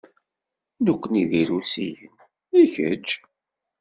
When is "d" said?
1.29-1.31